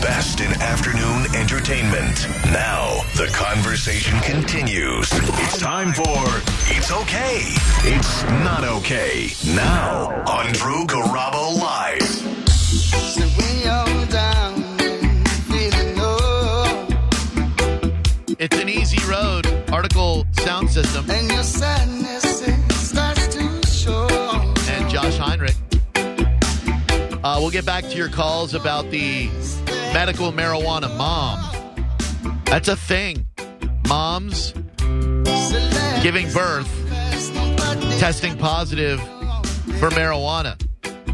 [0.00, 2.26] best in afternoon entertainment.
[2.46, 5.08] Now, the conversation continues.
[5.12, 6.24] It's time for
[6.70, 7.42] It's Okay.
[7.84, 9.30] It's Not Okay.
[9.54, 12.02] Now, on Drew Garabo Live.
[12.02, 16.86] So when you're down and feeling low,
[18.38, 19.46] It's an easy road.
[19.72, 22.44] Article sound system and your sadness
[22.90, 24.06] starts to show.
[24.70, 25.56] and Josh Heinrich.
[27.24, 29.28] Uh, we'll get back to your calls about the
[29.92, 31.38] medical marijuana mom.
[32.44, 33.26] That's a thing.
[33.88, 34.52] Moms
[36.02, 36.68] giving birth,
[37.98, 39.00] testing positive
[39.80, 40.56] for marijuana.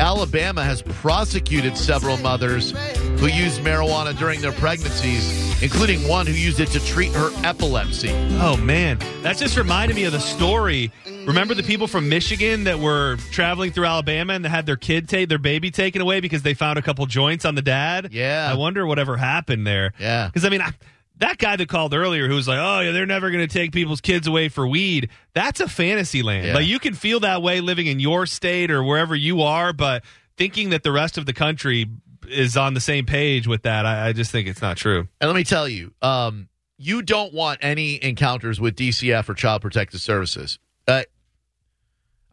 [0.00, 2.72] Alabama has prosecuted several mothers
[3.20, 8.10] who used marijuana during their pregnancies, including one who used it to treat her epilepsy.
[8.40, 10.90] Oh man, that just reminded me of the story.
[11.26, 15.08] Remember the people from Michigan that were traveling through Alabama and they had their kid
[15.08, 18.12] take their baby taken away because they found a couple joints on the dad?
[18.12, 18.48] Yeah.
[18.50, 19.92] I wonder whatever happened there.
[19.98, 20.26] Yeah.
[20.26, 20.72] Because I mean, I,
[21.18, 23.72] that guy that called earlier who was like, "Oh yeah, they're never going to take
[23.72, 26.46] people's kids away for weed." That's a fantasy land.
[26.48, 26.54] Yeah.
[26.54, 30.02] Like you can feel that way living in your state or wherever you are, but
[30.36, 31.86] thinking that the rest of the country
[32.28, 35.08] is on the same page with that, I, I just think it's not true.
[35.20, 36.48] And let me tell you, um,
[36.78, 40.58] you don't want any encounters with DCF or Child Protective Services.
[40.88, 41.02] Uh,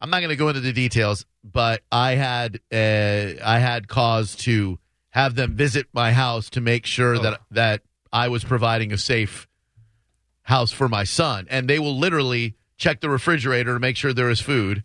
[0.02, 4.36] I'm not going to go into the details, but I had uh, I had cause
[4.38, 4.80] to
[5.12, 9.48] have them visit my house to make sure that that I was providing a safe
[10.44, 14.30] house for my son, and they will literally check the refrigerator to make sure there
[14.32, 14.84] is food,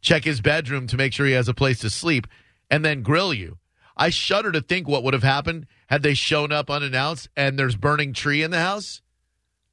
[0.00, 2.26] check his bedroom to make sure he has a place to sleep,
[2.68, 3.58] and then grill you.
[3.96, 7.76] I shudder to think what would have happened had they shown up unannounced and there's
[7.76, 9.00] burning tree in the house.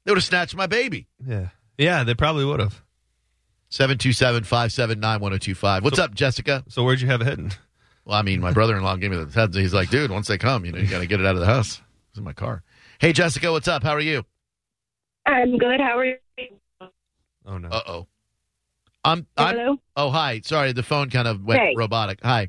[0.04, 1.08] They would have snatched my baby.
[1.26, 2.83] Yeah, yeah, they probably would have.
[3.74, 5.82] 727 579 1025.
[5.82, 6.62] What's up, Jessica?
[6.68, 7.50] So where'd you have it hidden?
[8.04, 9.56] Well, I mean, my brother in law gave me the heads.
[9.56, 11.40] He's like, dude, once they come, you know, you got to get it out of
[11.40, 11.82] the house.
[12.10, 12.62] It's in my car.
[13.00, 13.82] Hey, Jessica, what's up?
[13.82, 14.22] How are you?
[15.26, 15.80] I'm good.
[15.80, 16.16] How are you?
[17.44, 17.68] Oh no.
[17.68, 18.06] Uh oh.
[19.04, 19.76] I'm, I'm, Hello.
[19.96, 20.40] oh, hi.
[20.44, 21.74] Sorry, the phone kind of went Hey.
[21.76, 22.20] robotic.
[22.22, 22.46] Hi.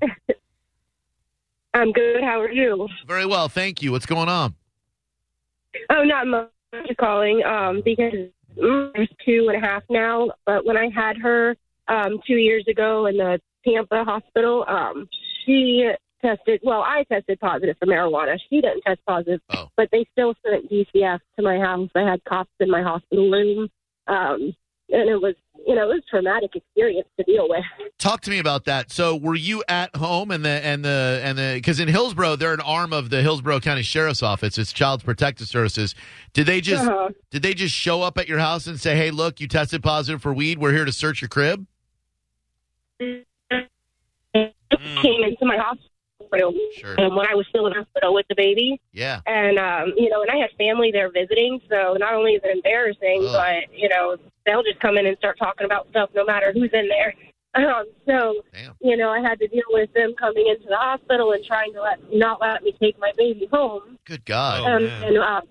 [1.74, 2.22] I'm good.
[2.22, 2.88] How are you?
[3.07, 3.50] Very well.
[3.50, 3.92] Thank you.
[3.92, 4.53] What's going on?
[5.90, 6.52] Oh, not much.
[6.86, 8.13] Just calling um, because
[8.56, 10.32] she's two and a half now.
[10.46, 11.56] But when I had her
[11.88, 15.08] um, two years ago in the Tampa hospital, um,
[15.46, 15.90] she
[16.24, 16.62] tested.
[16.64, 18.38] Well, I tested positive for marijuana.
[18.50, 19.68] She didn't test positive, Oh.
[19.78, 21.90] but they still sent DCF to my house.
[21.96, 23.70] I had cops in my hospital room,
[24.08, 24.54] um,
[24.90, 27.64] and it was you know it was a traumatic experience to deal with.
[27.98, 28.92] Talk to me about that.
[28.92, 32.53] So, were you at home and the and the and the because in Hillsborough they're
[32.53, 34.58] an arm of the Hillsborough County Sheriff's Office.
[34.58, 35.96] It's Child Protective Services.
[36.34, 37.09] Did they just Uh-huh.
[37.31, 40.22] did they just show up at your house and say, "Hey, look, you tested positive
[40.22, 40.59] for weed.
[40.59, 41.66] We're here to search your crib"?
[43.00, 43.24] Came
[44.34, 45.90] into my hospital
[46.31, 47.00] room Sure.
[47.00, 48.81] um, when I was still in the hospital with the baby.
[48.92, 49.22] Yeah.
[49.25, 52.56] and um, you know, and I had family there visiting, so not only is it
[52.56, 53.34] embarrassing, Ugh.
[53.34, 56.72] but you know, they'll just come in and start talking about stuff no matter who's
[56.73, 57.13] in there.
[57.57, 58.73] Um, so Damn.
[58.81, 61.81] you know, I had to deal with them coming into the hospital and trying to
[61.81, 63.97] let not let me take my baby home.
[64.03, 64.59] Good God.
[64.59, 65.03] Oh, um, man.
[65.03, 65.41] and um,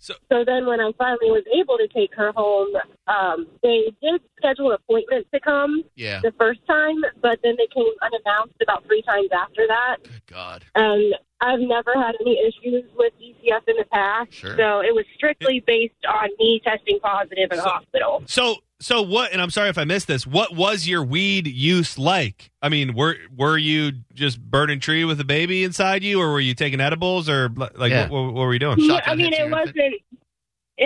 [0.00, 2.74] So- so then when I finally was able to take her home,
[3.06, 6.18] um, they did schedule an appointment to come Yeah.
[6.24, 9.98] the first time, but then they came unannounced about three times after that.
[10.02, 10.64] Good God.
[10.74, 14.32] And I've never had any issues with DCF in the past.
[14.32, 14.56] Sure.
[14.56, 18.22] So it was strictly based on me testing positive in the So- hospital.
[18.26, 19.32] So, so what?
[19.32, 20.26] And I'm sorry if I missed this.
[20.26, 22.50] What was your weed use like?
[22.62, 26.40] I mean, were were you just burning tree with a baby inside you, or were
[26.40, 28.08] you taking edibles, or like Yeah.
[28.08, 28.78] what, what were we doing?
[28.80, 29.76] Shotgun I mean, it wasn't.
[29.78, 30.02] It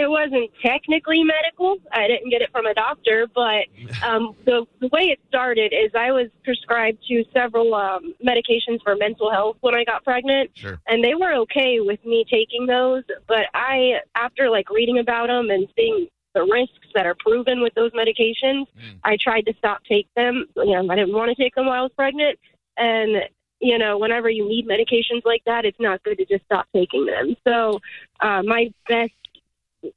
[0.09, 1.77] wasn't technically medical.
[1.93, 3.67] I didn't get it from a doctor, but
[4.03, 8.97] um, the the way it started is I was prescribed to several um, medications for
[8.97, 10.51] mental health when I got pregnant.
[10.55, 10.81] Sure.
[10.87, 15.51] and they were okay with me taking those but i after like reading about them
[15.51, 18.99] and seeing the risks that are proven with those medications Mm.
[19.05, 21.79] i tried to stop take them you know i didn't want to take them while
[21.81, 22.39] i was pregnant
[22.77, 23.23] and
[23.61, 27.07] you know whenever you need medications like that it's not good to just stop taking
[27.07, 27.81] them so
[28.21, 29.13] uh, my best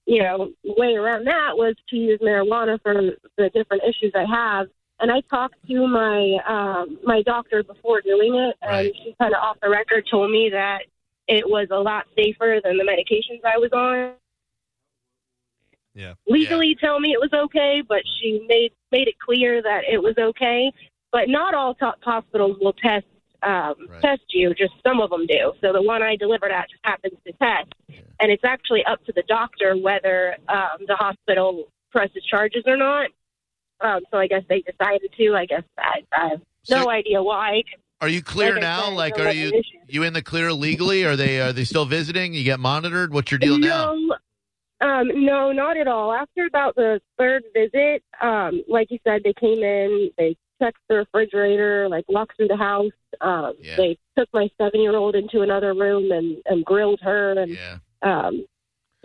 [0.05, 2.93] you know way around that was to use marijuana for
[3.37, 4.67] the different issues i have
[4.99, 8.93] and I talked to my um, my doctor before doing it, and Right.
[9.03, 10.83] she kind of off the record told me that
[11.27, 14.13] it was a lot safer than the medications I was on.
[15.93, 16.13] Yeah.
[16.27, 20.15] Legally, tell me it was okay, but she made made it clear that it was
[20.17, 20.71] okay.
[21.11, 23.05] But not all top hospitals will test
[23.43, 24.01] um, Right.
[24.01, 24.53] test you.
[24.53, 25.53] Just some of them do.
[25.61, 27.73] So the one I delivered at just happens to test,
[28.19, 33.09] and it's actually up to the doctor whether um, the hospital presses charges or not.
[33.81, 35.35] Um, so I guess they decided to.
[35.35, 37.63] I guess I, I have no idea why.
[38.01, 38.85] Are you clear Like now?
[38.89, 39.79] said, Like, no are you recognition.
[39.87, 41.05] you in the clear legally?
[41.05, 42.33] Are they are they still visiting?
[42.33, 43.13] You get monitored?
[43.13, 43.93] What's your deal now?
[43.95, 44.15] No,
[44.81, 46.11] um, no, not at all.
[46.13, 50.95] After about the third visit, um, like you said, they came in, they checked the
[50.95, 52.91] refrigerator, like walked through the house.
[53.21, 53.75] Um, Yeah.
[53.77, 57.77] They took my seven-year-old into another room and, and grilled her, and Yeah.
[58.01, 58.45] um,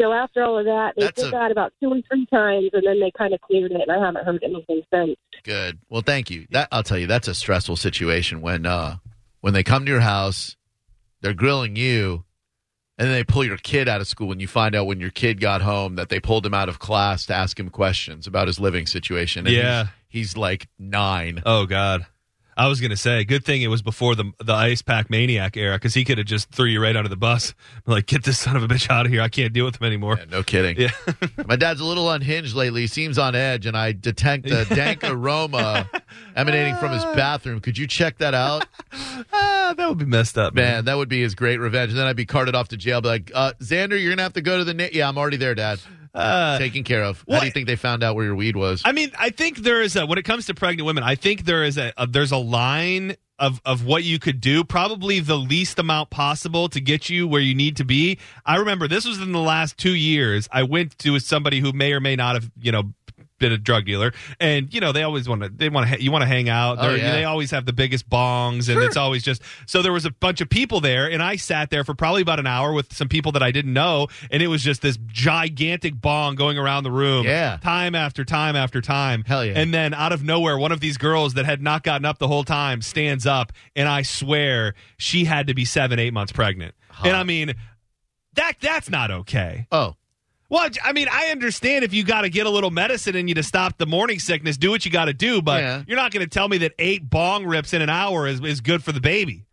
[0.01, 2.71] so after all of that, they That's did a- that about two or three times,
[2.73, 5.17] and then they kind of cleared it, and I haven't heard anything since.
[5.43, 5.79] Good.
[5.89, 6.47] Well, thank you.
[6.51, 8.97] That I'll tell you, that's a stressful situation when uh
[9.41, 10.57] when they come to your house,
[11.21, 12.25] they're grilling you,
[12.99, 15.11] and then they pull your kid out of school, and you find out when your
[15.11, 18.47] kid got home that they pulled him out of class to ask him questions about
[18.49, 19.47] his living situation.
[19.47, 19.87] And Yeah.
[20.11, 21.43] He's, like nine.
[21.47, 22.07] Oh God.
[22.57, 25.77] I was gonna say, good thing it was before the the ice pack maniac era,
[25.77, 27.55] because he could have just threw you right under the bus.
[27.87, 29.23] Like, get this son of a bitch out of here!
[29.23, 30.17] I can't deal with him anymore.
[30.19, 30.77] Yeah, no kidding.
[30.79, 30.91] Yeah.
[31.47, 32.83] My dad's a little unhinged lately.
[32.83, 35.89] He seems on edge, and I detect a dank aroma
[36.37, 37.61] emanating from his bathroom.
[37.61, 38.67] Could you check that out?
[39.33, 40.65] ah, that would be messed up, man.
[40.65, 41.91] Man, that would be his great revenge.
[41.91, 43.01] And then I'd be carted off to jail.
[43.01, 44.75] Be like, uh, Xander, you're gonna have to go to the.
[44.75, 45.81] Na- yeah, I'm already there, Dad.
[46.15, 47.19] Uh, Taken care of.
[47.19, 48.83] How what- do you think they found out where your weed was?
[48.85, 51.45] I mean, I think there is a when it comes to pregnant women, I think
[51.45, 55.37] there is a, a there's a line of of what you could do, probably the
[55.37, 58.19] least amount possible to get you where you need to be.
[58.45, 60.49] I remember this was in the last 2 years.
[60.53, 62.93] I went to somebody who may or may not have, you know,
[63.41, 64.13] been a drug dealer.
[64.39, 66.79] And you know they always want to they want to you want to hang out.
[66.81, 67.11] Oh, yeah.
[67.13, 70.41] they always have the biggest bongs and it's always just so there was a bunch
[70.41, 73.33] of people there and i sat there for probably about an hour with some people
[73.33, 77.25] that i didn't know and it was just this gigantic bong going around the room
[77.25, 77.59] Yeah.
[77.63, 79.25] time after time after time.
[79.27, 79.55] Hell yeah.
[79.57, 82.29] and then out of nowhere one of these girls that had not gotten up the
[82.29, 86.75] whole time stands up and i swear she had to be seven eight months pregnant.
[87.03, 87.55] And i mean
[88.35, 89.67] that that's not okay.
[89.73, 89.97] Oh,
[90.51, 93.35] well, I mean, I understand if you got to get a little medicine in you
[93.35, 95.83] to stop the morning sickness, do what you got to do, but Yeah.
[95.87, 98.61] you're not going to tell me that eight bong rips in an hour is, is
[98.61, 99.47] good for the baby.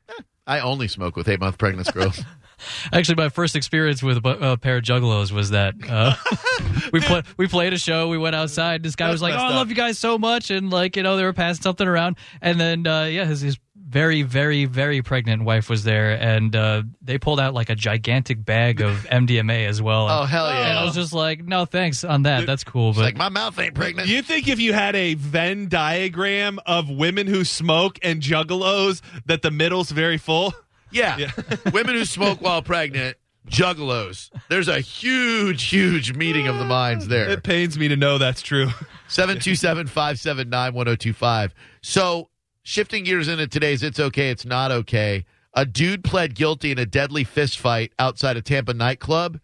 [0.45, 2.21] I only smoke with eight month pregnant girls.
[2.93, 6.15] Actually, my first experience with a, a pair of juggalos was that uh,
[6.93, 8.07] we played we played a show.
[8.07, 8.81] We went outside.
[8.81, 9.55] This guy was like, "Oh, messed I up.
[9.55, 12.59] love you guys so much," and like you know, they were passing something around, and
[12.59, 17.17] then uh, yeah, his, his very very very pregnant wife was there, and uh, they
[17.17, 20.07] pulled out like a gigantic bag of MDMA as well.
[20.09, 20.69] oh hell yeah!
[20.69, 22.45] And I was just like, "No, thanks on that.
[22.45, 24.09] That's cool." It's But like my mouth ain't pregnant.
[24.09, 29.41] You think if you had a Venn diagram of women who smoke and juggalos, that
[29.41, 30.53] the middle's very full?
[30.91, 31.31] yeah,
[31.73, 33.17] women who smoke while pregnant,
[33.49, 34.29] juggalos.
[34.49, 37.29] There's a huge, huge meeting of the minds there.
[37.29, 38.67] It pains me to know that's true.
[39.07, 41.53] 727 579 1025.
[41.81, 42.29] So,
[42.67, 45.23] shifting gears into today's It's Okay, It's Not Okay.
[45.53, 49.39] A dude pled guilty in a deadly fist fight outside a Tampa nightclub.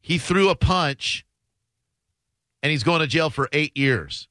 [0.00, 1.26] He threw a punch
[2.62, 4.28] and he's going to jail for eight years.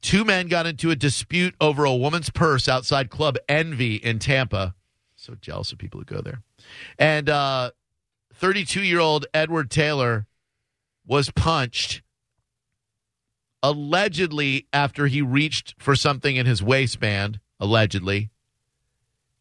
[0.00, 4.76] Two men got into a dispute over a woman's purse outside Club Envy in Tampa.
[5.16, 6.42] So jealous of people who go there.
[6.96, 7.72] And uh
[8.34, 10.28] 32 year old Edward Taylor
[11.04, 12.02] was punched
[13.62, 18.30] allegedly after he reached for something in his waistband, allegedly.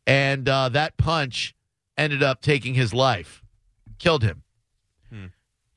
[0.05, 1.53] And uh, that punch
[1.97, 3.43] ended up taking his life,
[3.97, 4.43] killed him.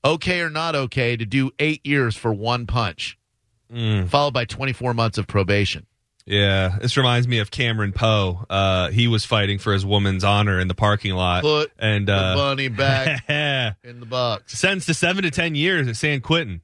[0.05, 3.17] Okay or not okay to do eight years for one punch,
[3.71, 5.87] followed by 24 months of probation.
[6.27, 8.45] Yeah, this reminds me of Cameron Poe.
[8.51, 11.43] Uh, he was fighting for his woman's honor in the parking lot.
[11.43, 13.29] Put and the uh, money back
[13.85, 14.59] in the box.
[14.59, 16.63] sentenced to seven to ten years at San Quentin.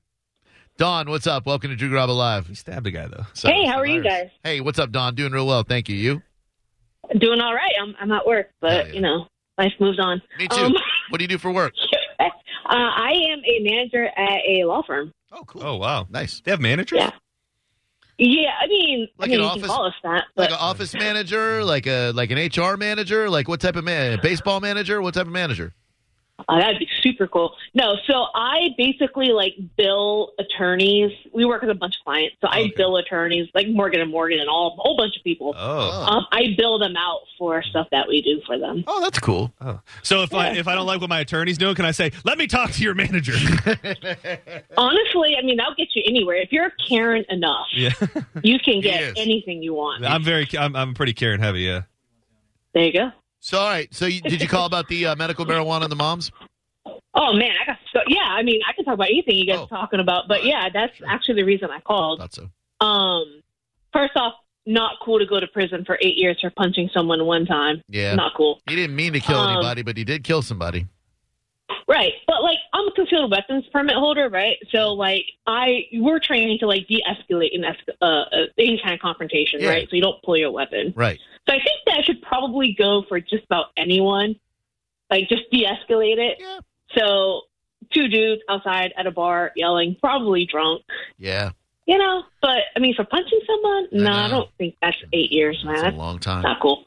[0.79, 1.45] Don, what's up?
[1.45, 2.47] Welcome to Drew Garabo Live.
[2.47, 3.25] He stabbed a guy though.
[3.35, 4.29] Hey, how are you guys?
[4.45, 5.17] Hey, what's up, Don?
[5.17, 5.65] Doing real well.
[5.65, 5.97] Thank you.
[5.97, 6.23] You?
[7.19, 7.73] Doing all right.
[7.83, 8.93] I'm, I'm at work, but, Hell yeah.
[8.93, 9.27] you know,
[9.59, 10.23] life moves on.
[10.39, 10.57] Me too.
[10.57, 10.75] Um,
[11.09, 11.73] what do you do for work?
[12.21, 12.25] uh,
[12.69, 15.13] I am a manager at a law firm.
[15.33, 15.63] Oh, cool.
[15.65, 16.41] Oh wow, Nice.
[16.45, 16.97] they have managers.
[16.99, 17.11] Yeah.
[18.21, 20.57] Yeah, I mean, Like I mean, an you office- can call us that, Like an
[20.61, 24.21] office manager, like a like an HR manager, like what type of man?
[24.23, 25.03] Baseball manager?
[25.03, 25.75] What type of manager?
[26.47, 27.55] Uh, that'd be super cool.
[27.75, 31.11] No, so I basically like bill attorneys.
[31.33, 34.39] We work with a bunch of clients, so I bill attorneys like Morgan and Morgan
[34.39, 35.55] and all a whole bunch of people.
[35.57, 36.05] Oh.
[36.05, 38.85] Um, I bill them out for stuff that we do for them.
[38.87, 39.53] Oh, that's cool.
[39.61, 39.81] oh.
[40.03, 42.39] So if I if I don't like what my attorney's doing, can I say, "Let
[42.39, 43.33] me talk to your manager"?
[44.77, 46.37] Honestly, I mean, that'll get you anywhere.
[46.37, 47.91] If you're Karen enough, yeah,
[48.43, 50.05] you can get anything you want.
[50.05, 51.61] I'm very I'm I'm pretty Karen heavy.
[51.63, 51.83] Yeah.
[52.75, 53.11] There you go.
[53.41, 53.93] So, all right.
[53.95, 56.31] So, you, did you call about the uh, medical marijuana and the moms?
[57.15, 58.21] Oh man, I got so yeah.
[58.23, 59.65] I mean, I can talk about anything you guys Oh.
[59.65, 62.21] are talking about, but yeah, that's actually the reason I called.
[62.21, 62.87] Thought so.
[62.87, 63.43] Um,
[63.93, 64.35] first off,
[64.67, 67.83] not cool to go to prison for eight years for punching someone one time.
[67.89, 68.15] Yeah.
[68.15, 68.61] Not cool.
[68.69, 70.87] He didn't mean to kill Um, anybody, but he did kill somebody.
[71.89, 72.13] Right.
[72.27, 74.59] But like I'm a concealed weapons permit holder, right?
[74.71, 77.73] So like I we're training to like de-escalate in uh,
[78.05, 78.25] uh,
[78.59, 79.71] any kind of confrontation, Yeah.
[79.71, 79.89] right?
[79.91, 80.93] So you don't pull your weapon.
[80.95, 81.19] Right.
[81.49, 84.37] So I think that should probably go for just about anyone.
[85.11, 86.37] Like just de-escalate it.
[86.39, 86.59] Yeah.
[86.97, 87.43] So
[87.93, 90.83] two dudes outside at a bar yelling, probably drunk.
[91.19, 91.51] Yeah.
[91.87, 94.35] You know, but I mean, for punching someone, I no, I know.
[94.37, 95.87] don't think that's eight years, man.
[95.87, 96.43] It's a long time.
[96.43, 96.85] not cool.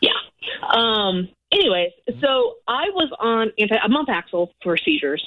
[0.00, 0.12] Yeah.
[0.70, 1.28] Um.
[1.50, 3.76] Anyways, so I was on anti.
[3.76, 5.24] I'm on Paxil for seizures,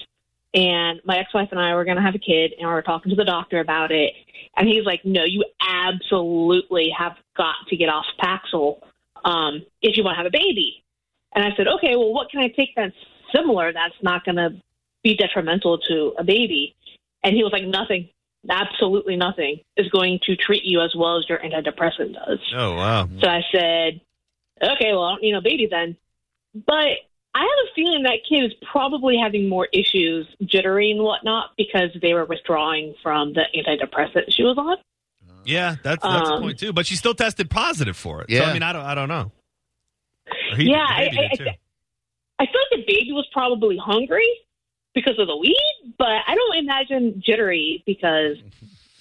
[0.53, 3.09] and my ex-wife and I were going to have a kid, and we were talking
[3.09, 4.13] to the doctor about it,
[4.55, 8.81] and he's like, "No, you absolutely have got to get off Paxil
[9.25, 10.83] um, if you want to have a baby."
[11.33, 12.95] And I said, "Okay, well, what can I take that's
[13.33, 14.61] similar that's not going to
[15.03, 16.75] be detrimental to a baby?"
[17.23, 18.09] And he was like, "Nothing."
[18.49, 22.39] Absolutely nothing is going to treat you as well as your antidepressant does.
[22.55, 23.09] Oh wow.
[23.19, 23.99] So I said,
[24.63, 25.97] okay, well, I don't need a baby then.
[26.55, 26.99] But
[27.35, 31.89] I have a feeling that kid is probably having more issues, jittery and whatnot, because
[32.01, 34.77] they were withdrawing from the antidepressant she was on.
[35.45, 36.73] Yeah, that's that's a Um, point too.
[36.73, 38.29] But she still tested positive for it.
[38.29, 38.43] So Yeah.
[38.45, 39.31] I mean, I don't I don't know.
[40.55, 41.57] He- Yeah, I, baby I, I.
[42.41, 44.27] I feel like the baby was probably hungry
[44.95, 48.37] because of the weed, but I don't imagine jittery because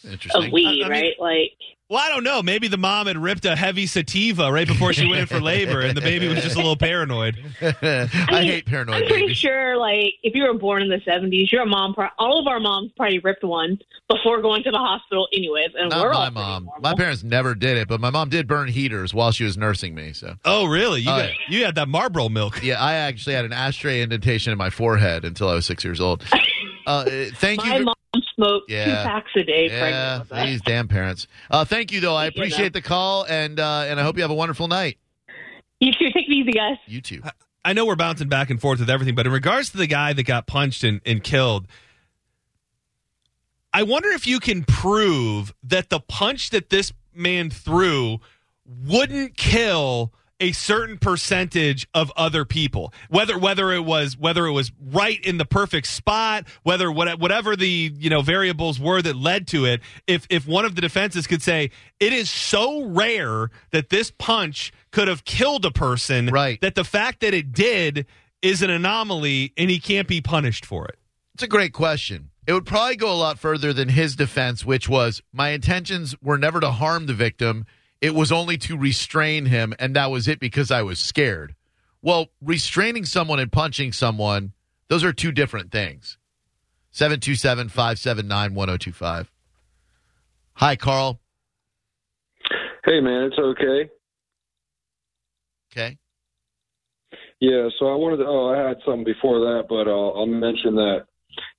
[0.05, 0.45] Interesting.
[0.47, 1.14] of weed, I- I mean- right?
[1.21, 1.52] Like,
[1.90, 2.43] Well, I don't know.
[2.43, 5.81] Maybe the mom had ripped a heavy sativa right before she went in for labor,
[5.81, 7.38] and the baby was just a little paranoid.
[7.62, 9.38] I, I hate paranoid I'm pretty babies.
[9.38, 12.61] sure, like, if you were born in the 70s, your mom, pro- all of our
[12.61, 15.71] moms probably ripped one before going to the hospital, anyways.
[15.78, 16.64] And Not we're my all mom.
[16.67, 16.83] normal.
[16.83, 19.95] My parents never did it, but my mom did burn heaters while she was nursing
[19.95, 20.12] me.
[20.12, 21.00] So Oh, really?
[21.00, 22.62] You Oh, got, you had that Marlboro milk.
[22.62, 26.00] yeah, I actually had an ashtray indentation in my forehead until I was six years
[26.02, 26.23] old.
[26.88, 27.04] Uh,
[27.35, 27.71] thank you.
[27.71, 27.85] My you.
[27.85, 27.95] mom
[28.35, 30.47] smoked two packs a day yeah, pregnant with us.
[30.47, 31.26] these damn parents.
[31.50, 32.14] Uh, thank you, though.
[32.14, 32.80] I You appreciate know.
[32.80, 34.97] the call, and uh, and I hope you have a wonderful night.
[35.80, 36.07] You too.
[36.12, 36.78] Take it easy, guys.
[36.87, 37.23] You too.
[37.64, 40.12] I know we're bouncing back and forth with everything, but in regards to the guy
[40.14, 41.66] that got punched and, and killed,
[43.75, 48.21] I wonder if you can prove that the punch that this man threw
[48.64, 54.71] wouldn't kill a certain percentage of other people whether whether it was whether it was
[54.92, 59.47] right in the perfect spot whether what, whatever the you know variables were that led
[59.49, 63.90] to it if if one of the defenses could say it is so rare that
[63.90, 66.61] this punch could have killed a person Right.
[66.61, 68.07] that the fact that it did
[68.40, 70.99] is an anomaly and he can't be punished for it
[71.35, 72.30] It's a great question.
[72.47, 76.38] It would probably go a lot further than his defense, which was my intentions were
[76.38, 77.66] never to harm the victim.
[78.00, 81.55] It was only to restrain him, and that was it because I was scared.
[82.00, 84.52] Well, restraining someone and punching someone,
[84.88, 86.17] those are two different things.
[86.93, 89.33] 727 579 1025.
[90.55, 91.21] Hi, Carl.
[92.85, 93.90] Hey man, it's okay.
[95.71, 95.99] Okay.
[97.40, 98.26] Yeah, so I wanted to.
[98.26, 101.07] Oh, I had something before that, but uh, I'll mention that.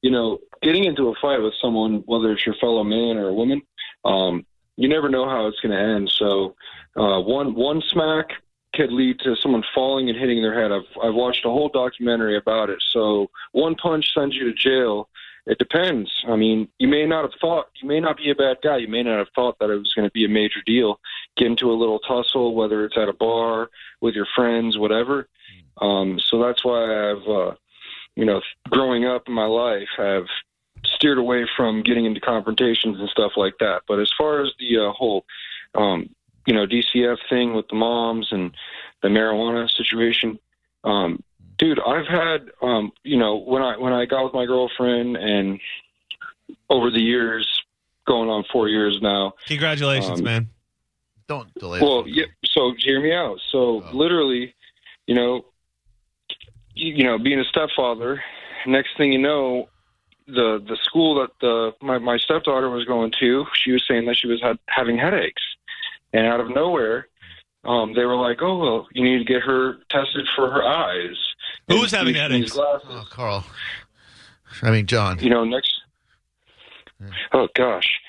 [0.02, 3.34] You know, getting into a fight with someone, whether it's your fellow man or a
[3.34, 3.62] woman,
[4.04, 4.46] um,
[4.80, 6.10] you never know how it's going to end.
[6.10, 6.56] So,
[6.96, 8.30] uh, one one smack
[8.74, 10.72] could lead to someone falling and hitting their head.
[10.72, 12.82] I've I've watched a whole documentary about it.
[12.92, 15.10] So, one punch sends you to jail.
[15.46, 16.10] It depends.
[16.28, 18.78] I mean, you may not have thought, you may not be a bad guy.
[18.78, 21.00] You may not have thought that it was going to be a major deal.
[21.36, 23.70] Get into a little tussle, whether it's at a bar
[24.00, 25.28] with your friends, whatever.
[25.82, 27.56] Um, so that's why I've, uh,
[28.16, 30.26] you know, growing up in my life, have
[30.86, 33.82] steered away from getting into confrontations and stuff like that.
[33.88, 35.26] But as far as the uh, whole,
[35.76, 36.10] um,
[36.46, 38.52] you know, DCF thing with the moms and
[39.02, 40.40] the marijuana situation,
[40.84, 41.22] um,
[41.58, 45.60] dude, I've had, um, you know, when I when I got with my girlfriend and
[46.70, 47.48] over the years,
[48.08, 50.50] going on four years now, congratulations Um, man
[51.28, 52.14] Don't delay well, it.
[52.16, 52.26] yeah.
[52.46, 53.38] So hear me out.
[53.52, 53.90] So Oh.
[53.94, 54.56] literally,
[55.06, 55.46] you know,
[56.74, 58.24] you, you know, being a stepfather,
[58.66, 59.70] next thing you know,
[60.34, 64.18] the the school that the my my stepdaughter was going to, she was saying that
[64.18, 65.42] she was had, having headaches,
[66.14, 67.08] and out of nowhere,
[67.64, 71.18] um, they were like, "Oh well, you need to get her tested for her eyes."
[71.68, 72.52] Who was having use headaches?
[72.54, 73.46] these Oh, Carl.
[74.64, 75.20] I mean, John.
[75.20, 75.74] You know, next.
[77.32, 78.00] Oh gosh,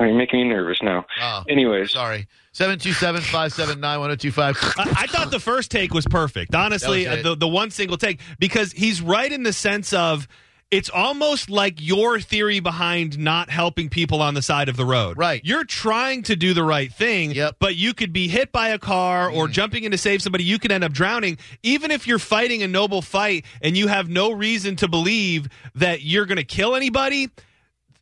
[0.00, 1.06] you're making me nervous now.
[1.20, 2.26] Oh, Anyways, sorry.
[2.52, 4.56] 727 579 1025.
[4.76, 6.52] I, I thought the first take was perfect.
[6.54, 10.26] Honestly, was the the one single take because he's right in the sense of
[10.70, 15.18] it's almost like your theory behind not helping people on the side of the road.
[15.18, 15.40] Right.
[15.44, 17.56] You're trying to do the right thing, Yep.
[17.58, 19.52] but you could be hit by a car or mm.
[19.52, 20.44] jumping in to save somebody.
[20.44, 21.38] You could end up drowning.
[21.64, 26.02] Even if you're fighting a noble fight and you have no reason to believe that
[26.02, 27.30] you're going to kill anybody,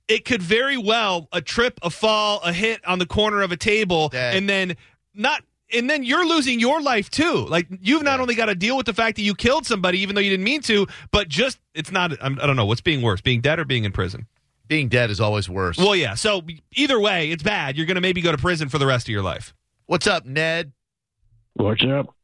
[0.06, 3.56] it could very well a trip, a fall, a hit on the corner of a
[3.56, 4.37] table, Dead.
[4.37, 4.76] and then
[5.14, 7.46] not and then you're losing your life too.
[7.48, 10.14] Like you've not only got to deal with the fact that you killed somebody, even
[10.14, 12.12] though you didn't mean to, but just it's not.
[12.22, 14.26] I'm, I don't know what's being worse, being dead or being in prison.
[14.66, 15.78] Being dead is always worse.
[15.78, 16.14] Well, yeah.
[16.14, 16.42] So
[16.75, 17.76] either way, it's bad.
[17.76, 19.54] You're going to maybe go to prison for the rest of your life.
[19.87, 20.72] What's up, Ned?
[21.54, 22.14] What's up?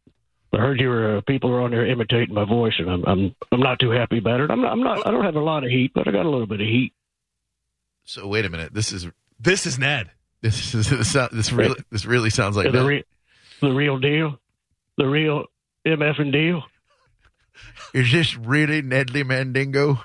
[0.52, 3.34] I heard you were uh, people are on there imitating my voice, and I'm I'm
[3.50, 4.50] I'm not too happy about it.
[4.50, 6.30] I'm not, I'm not I don't have a lot of heat, but I got a
[6.30, 6.92] little bit of heat.
[8.04, 8.74] So wait a minute.
[8.74, 9.08] This is
[9.40, 10.10] This is Ned.
[10.44, 12.86] this is this, this really this really sounds like the Ned.
[12.86, 13.04] re-
[13.60, 14.38] the real deal,
[14.98, 15.44] the real
[15.86, 16.62] MF and deal.
[17.92, 20.02] Is this really Nedley Mandingo?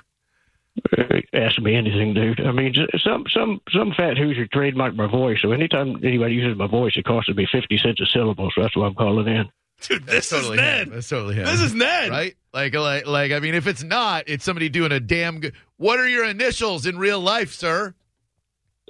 [0.96, 1.02] Uh,
[1.34, 2.40] ask me anything, dude.
[2.40, 6.68] I mean, some some some fat Hoosier trademarked my voice, so anytime anybody uses my
[6.68, 8.50] voice, it costs me fifty cents a syllable.
[8.54, 9.48] So that's why I'm calling in.
[9.82, 10.86] Dude, That's this is totally Ned.
[10.88, 10.94] him.
[10.94, 11.46] That's totally him.
[11.46, 12.10] This is Ned.
[12.10, 12.34] right?
[12.52, 13.32] Like, like, like.
[13.32, 15.54] I mean, if it's not, it's somebody doing a damn good.
[15.78, 17.94] What are your initials in real life, sir?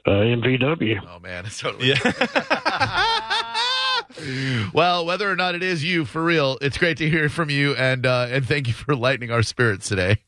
[0.05, 1.01] Uh, MVW.
[1.09, 1.91] Oh man, it's totally.
[1.91, 1.97] Yeah.
[4.75, 7.75] well, whether or not it is you, for real, it's great to hear from you,
[7.75, 10.19] and uh, and thank you for lightening our spirits today.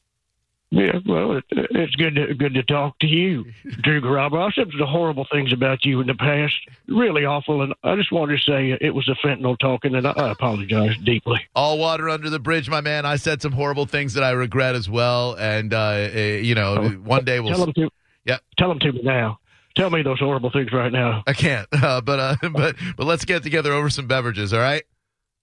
[0.74, 3.44] Yeah, well, it, it's good to good to talk to you,
[3.82, 4.46] Drew Garabo.
[4.46, 6.54] I've said the horrible things about you in the past,
[6.88, 10.12] really awful, and I just wanted to say it was the fentanyl talking, and I,
[10.12, 11.40] I apologize deeply.
[11.54, 13.04] All water under the bridge, my man.
[13.04, 16.88] I said some horrible things that I regret as well, and uh, uh, you know,
[17.04, 17.52] one day we'll.
[17.52, 17.90] Tell them to,
[18.24, 18.38] Yeah.
[18.56, 19.40] tell them to me now.
[19.74, 21.22] Tell me those horrible things right now.
[21.26, 24.82] I can't, uh, but uh, but but let's get together over some beverages, all right?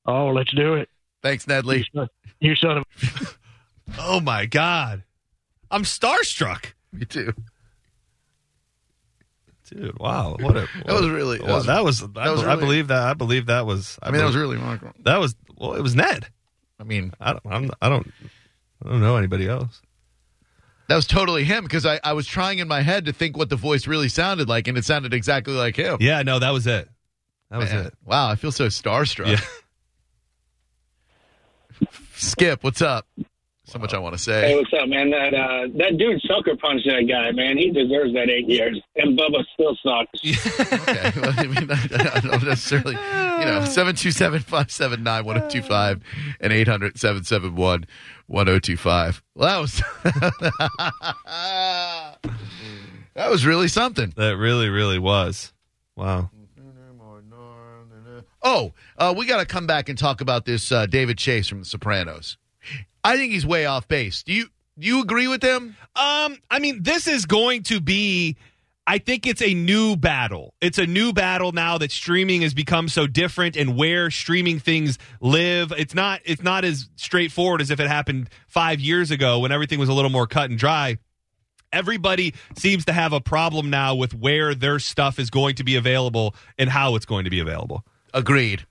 [0.05, 0.89] Oh, let's do it.
[1.21, 1.85] Thanks, You Nedley.
[1.93, 2.07] son,
[2.39, 3.37] you son of
[3.99, 5.03] Oh my God.
[5.71, 6.73] I'm starstruck.
[6.93, 7.33] Me too.
[9.69, 10.35] Dude, wow.
[10.39, 11.37] What a That was really.
[11.37, 13.99] That Well, was, that was, I, was I really- believe that I believe that was
[14.01, 14.93] I mean, that was really wrong.
[15.03, 16.27] that was well it was Ned.
[16.79, 18.11] I mean, I don't I'm, I don't
[18.83, 19.81] I don't know anybody else.
[20.89, 23.49] That was totally him because I, I was trying in my head to think what
[23.49, 25.97] the voice really sounded like, and it sounded exactly like him.
[25.99, 26.89] Yeah, no, that was it.
[27.51, 27.93] That was Man, it.
[28.03, 29.27] Wow, I feel so starstruck.
[29.27, 29.39] Yeah.
[32.15, 33.07] Skip, what's up?
[33.69, 34.49] So much I want to say.
[34.49, 35.11] Hey, what's up, man?
[35.11, 37.55] That uh, that dude sucker punched that guy, man.
[37.55, 38.81] He deserves that eight years.
[38.95, 40.19] And Bubba still sucks.
[40.71, 41.11] okay.
[41.19, 46.03] Well, I mean, I, I don't necessarily, you know, 727 579 1025
[46.39, 47.85] and 800 771
[48.27, 49.23] 1025.
[49.35, 49.83] Well, that was.
[53.13, 54.13] that was really something.
[54.15, 55.53] That really, really was.
[55.95, 56.31] Wow.
[58.41, 61.59] Oh, uh, we got to come back and talk about this uh, David Chase from
[61.59, 62.37] The Sopranos.
[63.03, 64.23] I think he's way off base.
[64.23, 65.75] Do you do you agree with him?
[65.95, 68.37] Um, I mean, this is going to be.
[68.87, 70.55] I think it's a new battle.
[70.61, 74.97] It's a new battle now that streaming has become so different, and where streaming things
[75.21, 75.71] live.
[75.77, 76.21] It's not.
[76.25, 79.93] It's not as straightforward as if it happened five years ago when everything was a
[79.93, 80.97] little more cut and dry.
[81.71, 85.75] Everybody seems to have a problem now with where their stuff is going to be
[85.75, 87.85] available and how it's going to be available.
[88.11, 88.65] Agreed.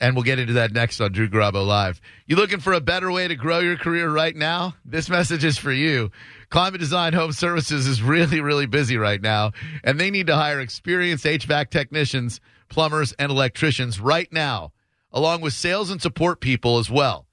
[0.00, 2.00] And we'll get into that next on Drew Garabo Live.
[2.26, 4.74] You looking for a better way to grow your career right now?
[4.82, 6.10] This message is for you.
[6.48, 9.52] Climate Design Home Services is really, really busy right now,
[9.84, 14.72] and they need to hire experienced HVAC technicians, plumbers, and electricians right now,
[15.12, 17.26] along with sales and support people as well.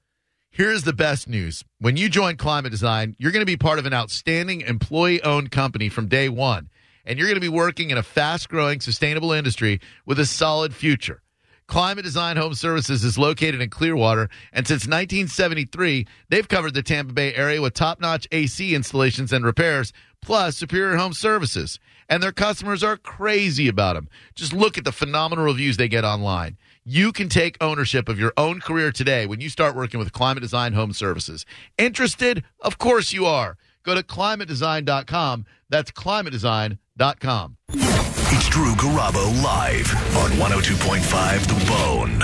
[0.50, 1.64] Here's the best news.
[1.78, 5.50] When you join Climate Design, you're going to be part of an outstanding employee owned
[5.50, 6.68] company from day one,
[7.06, 10.74] and you're going to be working in a fast growing, sustainable industry with a solid
[10.74, 11.22] future.
[11.68, 17.12] Climate Design Home Services is located in Clearwater, and since 1973, they've covered the Tampa
[17.12, 21.78] Bay area with top notch AC installations and repairs, plus superior home services.
[22.08, 24.08] And their customers are crazy about them.
[24.34, 26.56] Just look at the phenomenal reviews they get online.
[26.86, 30.40] You can take ownership of your own career today when you start working with Climate
[30.42, 31.44] Design Home Services.
[31.76, 32.44] Interested?
[32.60, 33.58] Of course you are.
[33.82, 35.44] Go to climatedesign.com.
[35.68, 37.56] That's climatedesign.com.
[38.30, 42.22] It's Drew Garabo live on 102.5 The Bone.